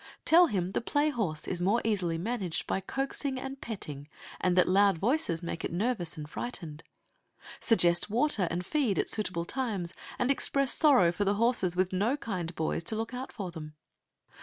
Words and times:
Tell 0.25 0.47
him 0.47 0.71
the 0.71 0.81
play 0.81 1.11
horse 1.11 1.47
is 1.47 1.61
more 1.61 1.79
easily 1.85 2.17
managed 2.17 2.65
by 2.65 2.79
coaxing 2.79 3.39
and 3.39 3.61
petting, 3.61 4.07
and 4.39 4.57
that 4.57 4.67
loud 4.67 4.97
voices 4.97 5.43
make 5.43 5.63
it 5.63 5.71
nervous 5.71 6.17
and 6.17 6.27
frightened. 6.27 6.81
Suggest 7.59 8.09
water 8.09 8.47
and 8.49 8.65
feed 8.65 8.97
at 8.97 9.07
suitable 9.09 9.45
times, 9.45 9.93
and 10.17 10.31
express 10.31 10.73
sorrow 10.73 11.11
for 11.11 11.23
the 11.23 11.35
horses 11.35 11.75
with 11.75 11.93
no 11.93 12.17
kind 12.17 12.55
boys 12.55 12.83
to 12.85 12.95
look 12.95 13.13
out 13.13 13.31
for 13.31 13.51
them. 13.51 13.75